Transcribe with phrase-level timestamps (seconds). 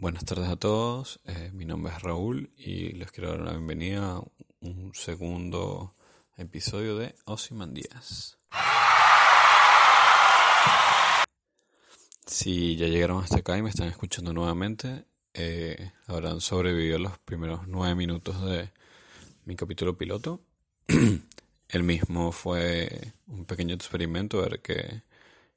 [0.00, 4.14] Buenas tardes a todos, eh, mi nombre es Raúl y les quiero dar la bienvenida
[4.14, 4.22] a
[4.62, 5.94] un segundo
[6.38, 8.38] episodio de Osimandías.
[12.24, 17.68] Si ya llegaron hasta acá y me están escuchando nuevamente, eh, habrán sobrevivido los primeros
[17.68, 18.72] nueve minutos de
[19.44, 20.40] mi capítulo piloto.
[21.68, 25.02] El mismo fue un pequeño experimento, a ver qué,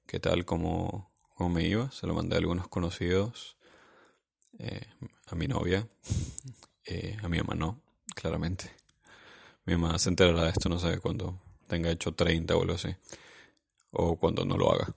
[0.05, 1.89] qué tal, cómo, cómo me iba.
[1.91, 3.55] Se lo mandé a algunos conocidos
[4.59, 4.87] eh,
[5.27, 5.87] a mi novia,
[6.85, 7.81] eh, a mi mamá no,
[8.15, 8.71] claramente.
[9.65, 12.95] Mi mamá se enterará de esto, no sé, cuando tenga hecho 30 o algo así,
[13.91, 14.93] o cuando no lo haga.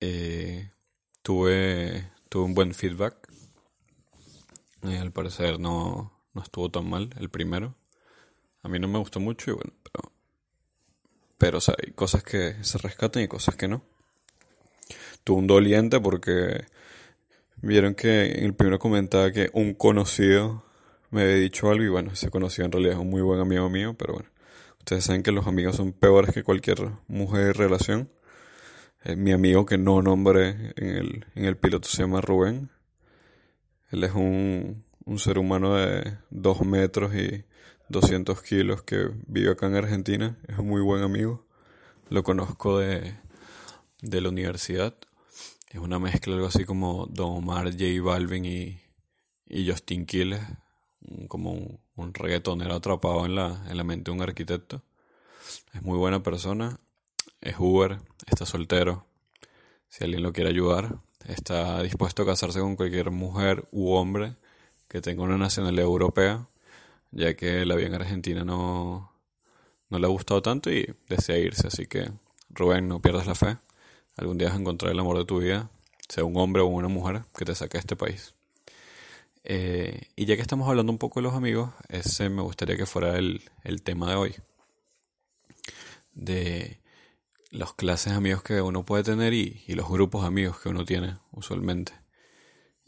[0.00, 0.70] Eh,
[1.22, 3.28] tuve, tuve un buen feedback.
[4.82, 7.74] al parecer no, no estuvo tan mal el primero.
[8.62, 10.12] A mí no me gustó mucho y bueno, pero,
[11.38, 13.82] pero hay cosas que se rescatan y cosas que no.
[15.22, 16.66] Tuve un doliente porque
[17.66, 20.66] Vieron que en el primero comentaba que un conocido
[21.10, 23.70] me había dicho algo y bueno, ese conocido en realidad es un muy buen amigo
[23.70, 24.28] mío, pero bueno,
[24.80, 28.10] ustedes saben que los amigos son peores que cualquier mujer de relación.
[29.02, 32.68] Eh, mi amigo que no nombré en el, en el piloto se llama Rubén.
[33.90, 37.44] Él es un, un ser humano de 2 metros y
[37.88, 40.36] 200 kilos que vive acá en Argentina.
[40.48, 41.46] Es un muy buen amigo.
[42.10, 43.14] Lo conozco de,
[44.02, 44.94] de la universidad.
[45.74, 48.80] Es una mezcla, algo así como Don Omar, J Balvin y,
[49.48, 50.40] y Justin Quiles,
[51.26, 54.82] como un, un, reggaetonero atrapado en la, en la mente de un arquitecto.
[55.72, 56.78] Es muy buena persona,
[57.40, 59.04] es Uber, está soltero.
[59.88, 64.36] Si alguien lo quiere ayudar, está dispuesto a casarse con cualquier mujer u hombre
[64.86, 66.46] que tenga una nacionalidad europea,
[67.10, 69.10] ya que la vida en Argentina no,
[69.90, 71.66] no le ha gustado tanto y desea irse.
[71.66, 72.12] Así que,
[72.50, 73.56] Rubén, no pierdas la fe.
[74.16, 75.68] Algún día vas a encontrar el amor de tu vida,
[76.08, 78.34] sea un hombre o una mujer que te saque a este país.
[79.42, 82.86] Eh, y ya que estamos hablando un poco de los amigos, ese me gustaría que
[82.86, 83.42] fuera el,
[83.82, 84.34] tema de hoy.
[86.12, 86.80] De
[87.50, 90.84] las clases de amigos que uno puede tener y, los grupos de amigos que uno
[90.84, 91.92] tiene usualmente.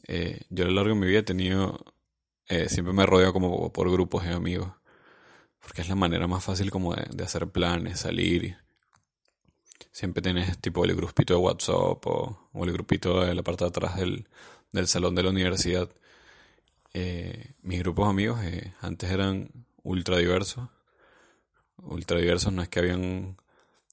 [0.07, 1.79] Eh, yo a lo largo de mi vida he tenido,
[2.49, 4.73] eh, siempre me rodeo como por grupos de amigos,
[5.61, 8.57] porque es la manera más fácil como de, de hacer planes, salir
[9.97, 13.97] siempre tienes tipo el grupito de WhatsApp o, el grupito de la parte de atrás
[13.97, 14.27] del,
[14.87, 15.89] salón de la universidad.
[16.93, 19.49] Eh, mis grupos amigos eh, antes eran
[19.83, 20.69] ultra diversos.
[21.79, 23.39] Ultra diversos no es que habían,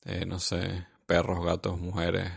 [0.04, 2.32] eh, no sé, perros, gatos, mujeres,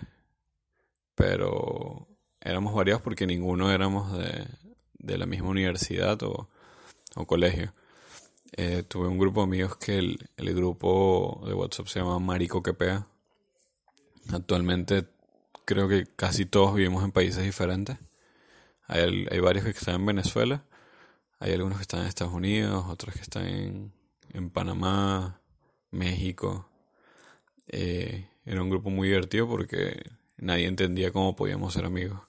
[1.16, 2.06] pero
[2.40, 4.46] éramos variados porque ninguno éramos de,
[4.98, 6.48] de la misma universidad o,
[7.16, 7.72] o colegio.
[8.88, 13.06] tuve un grupo de amigos que el, el grupo de WhatsApp se llama Marico Quepea
[14.32, 15.06] Actualmente
[15.64, 17.98] creo que casi todos vivimos en países diferentes.
[18.88, 20.64] Hay, varios que están en Venezuela,
[21.40, 23.92] hay algunos que están en Estados Unidos, otros que están en,
[24.32, 25.40] en Panamá,
[25.90, 26.68] México.
[27.66, 30.02] Eh, era un grupo muy divertido porque
[30.36, 32.20] nadie entendía cómo podíamos ser amigos.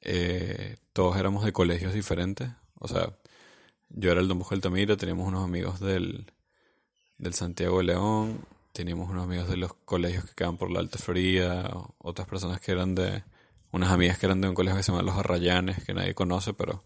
[0.00, 2.50] Eh, todos éramos de colegios diferentes.
[2.80, 3.16] O sea,
[3.90, 6.26] yo era el Don Bosco Altamira, teníamos unos amigos del,
[7.18, 10.98] del Santiago de León, teníamos unos amigos de los colegios que quedaban por la Alta
[10.98, 13.22] Florida, otras personas que eran de,
[13.72, 16.54] unas amigas que eran de un colegio que se llama Los Arrayanes, que nadie conoce,
[16.54, 16.84] pero,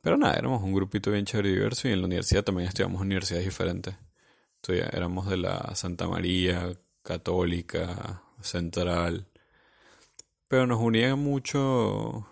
[0.00, 3.00] pero nada, éramos un grupito bien chévere y diverso y en la universidad también estudiamos
[3.00, 3.96] universidades diferentes.
[4.92, 6.72] éramos de la Santa María,
[7.02, 9.26] Católica, Central,
[10.48, 12.26] pero nos unían mucho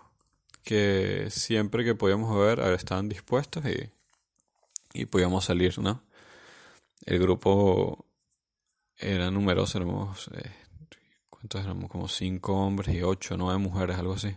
[0.63, 3.89] que siempre que podíamos ver estaban dispuestos y,
[4.93, 6.03] y podíamos salir, ¿no?
[7.05, 8.05] El grupo
[9.01, 10.51] era numeroso, éramos, eh,
[11.29, 11.89] ¿cuántos éramos?
[11.89, 14.35] Como cinco hombres y ocho, nueve mujeres, algo así.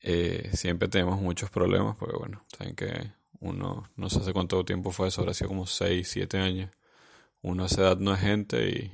[0.00, 4.90] Eh, siempre tenemos muchos problemas porque, bueno, saben que uno, no sé hace cuánto tiempo
[4.90, 6.70] fue eso, ahora sido como seis, siete años.
[7.42, 8.92] Uno a esa edad no es gente y...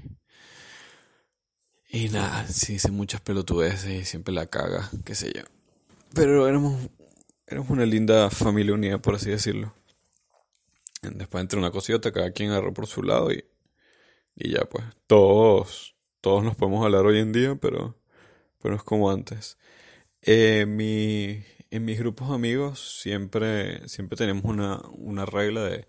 [1.94, 5.42] Y nada, sí hice muchas pelotudeces y siempre la caga, qué sé yo.
[6.14, 6.88] Pero éramos,
[7.46, 9.74] éramos una linda familia unida, por así decirlo.
[11.02, 13.44] Después entre una cosita, cada quien agarró por su lado y
[14.34, 17.96] y ya pues, todos, todos nos podemos hablar hoy en día, pero,
[18.60, 19.58] pero es como antes.
[20.22, 25.86] Eh, mi, en mis grupos amigos siempre, siempre tenemos una, una regla de,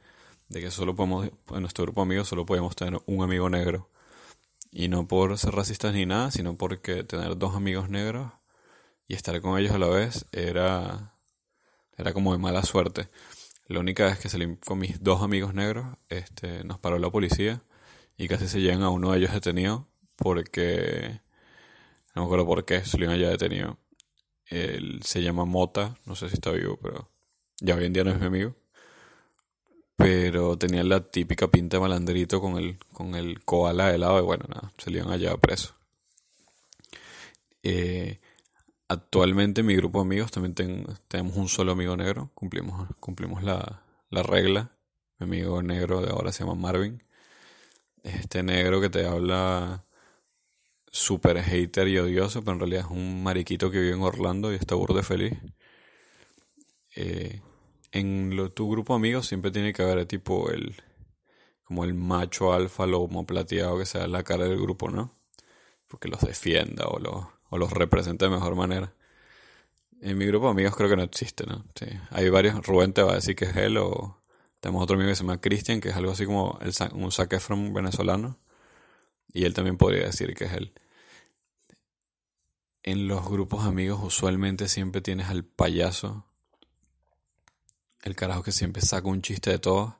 [0.49, 3.89] de que solo podemos, en nuestro grupo de amigos solo podemos tener un amigo negro.
[4.71, 8.31] Y no por ser racistas ni nada, sino porque tener dos amigos negros
[9.07, 11.15] y estar con ellos a la vez era,
[11.97, 13.09] era como de mala suerte.
[13.67, 17.61] La única vez que salí con mis dos amigos negros, este, nos paró la policía
[18.17, 19.87] y casi se llevan a uno de ellos detenido
[20.17, 21.19] porque
[22.15, 23.77] no me acuerdo por qué se lo ya detenido
[24.47, 27.09] Él se llama Mota, no sé si está vivo, pero
[27.59, 28.55] ya hoy en día no es mi amigo.
[29.95, 34.23] Pero tenía la típica pinta de malandrito con el, con el koala de lado y
[34.23, 35.75] bueno, nada, se le iban allá preso.
[37.63, 38.19] Eh,
[38.87, 40.53] actualmente mi grupo de amigos también
[41.07, 44.71] tenemos un solo amigo negro, cumplimos, cumplimos la, la regla.
[45.19, 47.01] Mi amigo negro de ahora se llama Marvin.
[48.03, 49.83] Este negro que te habla
[50.91, 54.55] super hater y odioso, pero en realidad es un mariquito que vive en Orlando y
[54.55, 55.33] está burde feliz.
[56.95, 57.41] Eh,
[57.91, 60.75] en tu grupo de amigos siempre tiene que haber tipo el
[61.63, 65.11] como el macho alfa lomo plateado que sea la cara del grupo, ¿no?
[65.87, 68.93] Porque los defienda o los, o los represente de mejor manera.
[70.01, 71.63] En mi grupo de amigos creo que no existe, ¿no?
[71.75, 71.87] Sí.
[72.11, 74.17] Hay varios, Rubén te va a decir que es él o
[74.63, 76.57] tenemos otro amigo que se llama Christian, que es algo así como
[76.93, 78.39] un Zac Efron venezolano.
[79.33, 80.71] Y él también podría decir que es él.
[82.81, 86.25] En los grupos amigos usualmente siempre tienes al payaso.
[88.03, 89.95] El carajo que siempre saca un chiste de todos.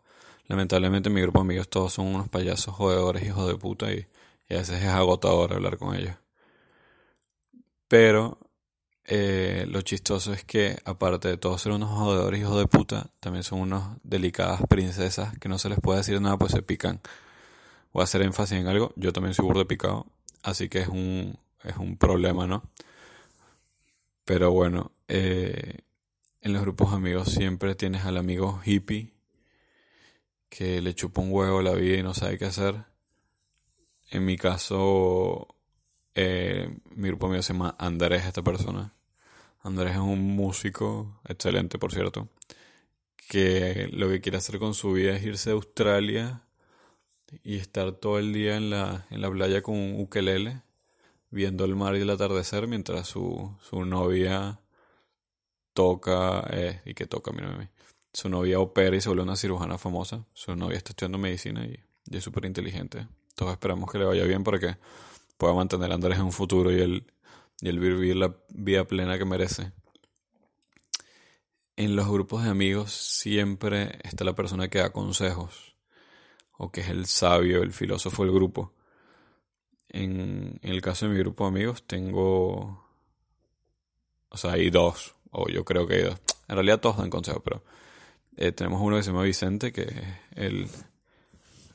[0.48, 3.92] Lamentablemente en mi grupo de amigos todos son unos payasos jodedores, hijos de puta.
[3.92, 4.08] Y,
[4.48, 6.16] y a veces es agotador hablar con ellos.
[7.90, 8.38] Pero
[9.06, 13.44] eh, lo chistoso es que, aparte de todos ser unos jodedores hijos de puta, también
[13.44, 17.02] son unos delicadas princesas que no se les puede decir nada, pues se pican.
[17.92, 20.08] Voy a hacer énfasis en algo, yo también soy burdo picado,
[20.42, 22.64] así que es un, es un problema, ¿no?
[24.26, 25.80] Pero bueno, eh,
[26.42, 29.14] en los grupos amigos siempre tienes al amigo hippie
[30.50, 32.86] que le chupa un huevo la vida y no sabe qué hacer.
[34.12, 35.53] En mi caso,
[36.16, 38.94] eh, mi grupo mío se llama Andrés, esta persona.
[39.62, 42.30] Andrés es un músico excelente, por cierto,
[43.30, 46.44] que lo que quiere hacer con su vida es irse a Australia
[47.44, 50.62] y estar todo el día en la, en la playa con un ukelele,
[51.30, 54.60] viendo el mar y el atardecer mientras su, su novia
[55.74, 57.72] toca, eh, y que toca, mira,
[58.14, 60.26] su novia opera y se vuelve una cirujana famosa.
[60.34, 61.80] Su novia está estudiando medicina y,
[62.12, 63.08] es súper inteligente.
[63.36, 64.78] Todos esperamos que le vaya bien porque
[65.38, 67.06] pueda mantener a Andrés en un futuro y él,
[67.62, 69.72] y vivir la vida plena que merece.
[71.76, 75.76] En los grupos de amigos siempre está la persona que da consejos,
[76.58, 78.74] o que es el sabio, el filósofo del grupo.
[79.90, 82.86] En, el caso de mi grupo de amigos tengo,
[84.30, 86.20] o sea, hay dos, o yo creo que hay dos.
[86.48, 87.64] En realidad todos dan consejos, pero
[88.38, 90.04] eh, tenemos uno que se llama Vicente, que es
[90.36, 90.68] el,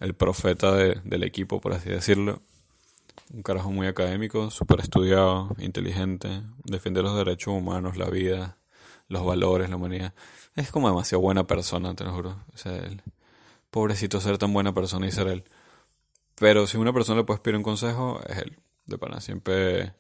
[0.00, 2.40] el profeta del equipo, por así decirlo
[3.32, 8.58] un carajo muy académico, súper estudiado, inteligente, defiende los derechos humanos, la vida,
[9.08, 10.14] los valores, la humanidad.
[10.54, 12.44] Es como demasiado buena persona, te lo juro.
[12.54, 13.02] O sea, el
[13.70, 15.44] pobrecito ser tan buena persona y ser él.
[16.36, 18.56] Pero si una persona le puede pedir un consejo, es él.
[18.86, 19.94] De pana, siempre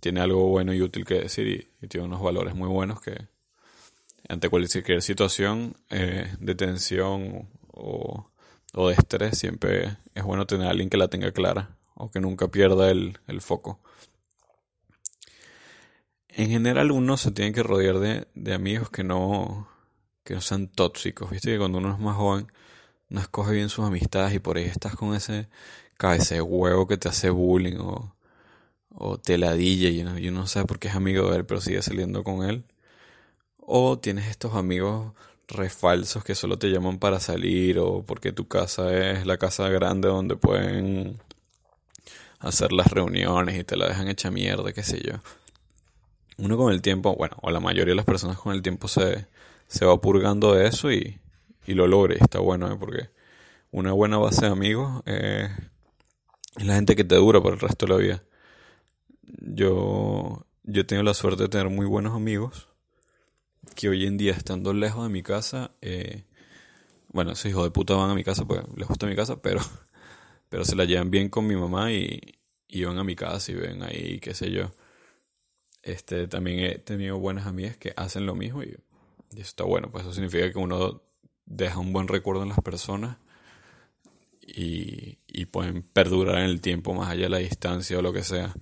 [0.00, 3.26] tiene algo bueno y útil que decir y, tiene unos valores muy buenos que
[4.28, 8.30] ante cualquier situación eh, de tensión o,
[8.72, 12.20] o de estrés siempre es bueno tener a alguien que la tenga clara o que
[12.20, 13.80] nunca pierda el, foco.
[16.28, 19.68] En general uno se tiene que rodear de, amigos que no,
[20.24, 21.30] que no sean tóxicos.
[21.30, 22.46] Viste que cuando uno es más joven
[23.08, 25.48] no escoge bien sus amistades y por ahí estás con ese
[25.98, 28.16] cabeza de huevo que te hace bullying o,
[28.90, 31.60] o te ladilla y y uno no sabe por qué es amigo de él pero
[31.60, 32.64] sigue saliendo con él.
[33.58, 35.12] O tienes estos amigos
[35.48, 40.08] refalsos que solo te llaman para salir o porque tu casa es la casa grande
[40.08, 41.18] donde pueden
[42.42, 45.14] hacer las reuniones y te la dejan hecha mierda, qué sé yo.
[46.38, 49.26] Uno con el tiempo, bueno, o la mayoría de las personas con el tiempo se,
[49.68, 51.20] se va purgando de eso y,
[51.66, 52.76] y lo logra y está bueno, ¿eh?
[52.78, 53.10] porque
[53.70, 55.50] una buena base de amigos es
[56.56, 58.22] la gente que te dura por el resto de la vida.
[59.22, 62.68] Yo, yo he tenido la suerte de tener muy buenos amigos
[63.76, 66.24] que hoy en día estando lejos de mi casa, eh,
[67.08, 69.60] bueno, esos hijos de puta van a mi casa, pues les gusta mi casa, pero
[70.52, 72.20] pero se la llevan bien con mi mamá y,
[72.84, 74.70] van a mi casa y ven ahí, qué sé yo.
[75.82, 78.66] Este, también he tenido buenas amigas que hacen lo mismo y,
[79.30, 81.00] eso está bueno, pues eso significa que uno
[81.46, 83.16] deja un buen recuerdo en las personas
[84.42, 88.22] y, y pueden perdurar en el tiempo más allá de la distancia o lo que
[88.22, 88.54] sea.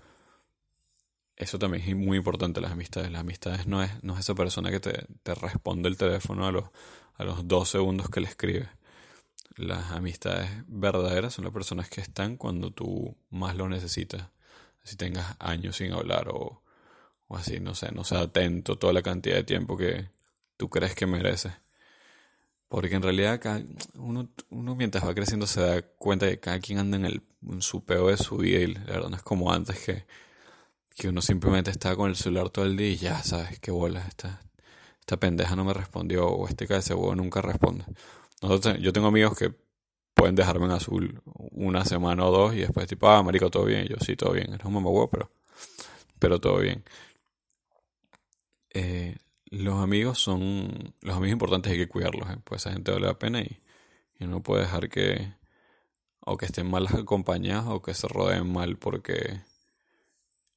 [1.35, 3.11] Eso también es muy importante, las amistades.
[3.11, 6.53] Las amistades no es, no es esa persona que te, te responde el teléfono a
[6.53, 6.67] los,
[7.15, 8.69] a los dos segundos que le escribes.
[9.57, 14.29] Las amistades verdaderas son las personas que están cuando tú más lo necesitas.
[14.85, 16.63] Si tengas años sin hablar o,
[17.29, 20.09] o así, no sé, no sea atento toda la cantidad de tiempo que
[20.57, 21.53] tú crees que mereces.
[22.69, 23.41] Porque en realidad
[23.95, 27.63] uno, uno mientras va creciendo se da cuenta que cada quien anda en, el, en
[27.63, 30.07] su peo de su vida y la verdad no es como antes que,
[30.95, 34.07] que uno simplemente está con el celular todo el día y ya sabes qué bola,
[34.07, 34.41] esta,
[35.01, 37.85] esta pendeja no me respondió o este huevo nunca responde.
[38.41, 39.55] Nosotros, yo tengo amigos que
[40.15, 43.87] pueden dejarme en azul una semana o dos y después tipo, ah, marico, todo bien.
[43.87, 44.53] yo, sí, todo bien.
[44.53, 45.31] Eres un mamagüey, pero,
[46.19, 46.85] pero todo bien.
[48.71, 49.17] Eh,
[49.47, 52.37] los amigos son, los amigos importantes hay que cuidarlos, ¿eh?
[52.45, 53.61] pues esa gente vale la pena y,
[54.19, 55.33] y no puede dejar que,
[56.21, 59.41] o que estén mal acompañados o que se rodeen mal porque,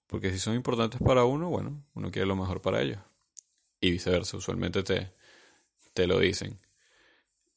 [0.08, 3.00] porque si son importantes para uno, bueno, uno quiere lo mejor para ellos.
[3.82, 5.12] Y viceversa, usualmente te,
[5.94, 6.60] te lo dicen.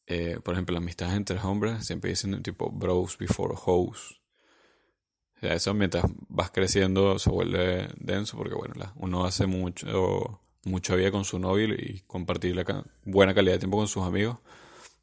[0.06, 4.20] Eh, por ejemplo, la amistad entre hombres siempre dicen tipo bros before hoes.
[5.36, 10.94] O sea, eso mientras vas creciendo se vuelve denso porque, bueno, uno hace mucho, mucha
[10.94, 14.38] vida con su novio y compartir la buena calidad de tiempo con sus amigos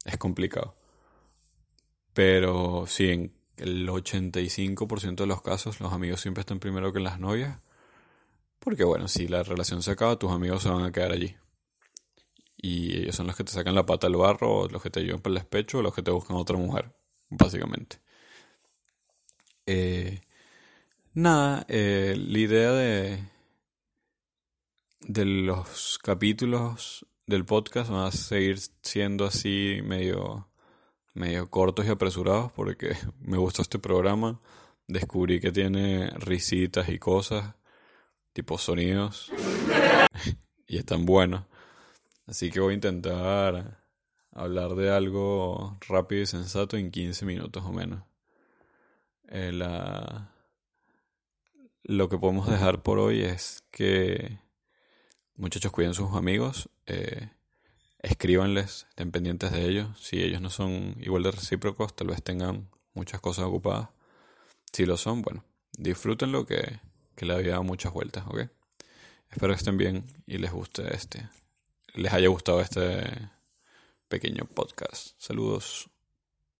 [0.04, 0.74] es complicado.
[2.14, 7.20] Pero sí, en el 85% de los casos los amigos siempre están primero que las
[7.20, 7.58] novias.
[8.58, 11.36] Porque, bueno, si la relación se acaba, tus amigos se van a quedar allí
[12.64, 15.20] y ellos son los que te sacan la pata al barro, los que te llevan
[15.20, 16.96] por el despecho, los que te buscan otra mujer,
[17.28, 17.98] básicamente.
[19.66, 20.22] Eh,
[21.12, 23.22] nada, eh, la idea de,
[25.00, 30.48] de los capítulos del podcast van a seguir siendo así medio,
[31.12, 34.40] medio cortos y apresurados porque me gustó este programa.
[34.88, 37.56] Descubrí que tiene risitas y cosas,
[38.32, 39.30] tipo sonidos,
[40.66, 41.44] y están buenos.
[42.26, 43.78] Así que voy a intentar
[44.32, 48.02] hablar de algo rápido y sensato en 15 minutos o menos.
[49.28, 49.52] Eh,
[51.82, 54.38] lo que podemos dejar por hoy es que
[55.36, 57.28] muchachos cuiden sus amigos, eh,
[57.98, 59.88] escríbanles, estén pendientes de ellos.
[60.00, 63.90] Si ellos no son igual de recíprocos, tal vez tengan muchas cosas ocupadas.
[64.72, 65.44] Si lo son, bueno,
[65.76, 66.80] disfrútenlo que,
[67.16, 68.48] que le había muchas vueltas, ¿ok?
[69.30, 71.28] Espero que estén bien y les guste este
[71.94, 73.30] les haya gustado este
[74.08, 75.14] pequeño podcast.
[75.18, 75.93] Saludos.